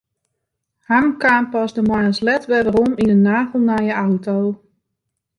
[0.91, 4.37] Harm kaam pas de moarns let wer werom yn in nagelnije auto.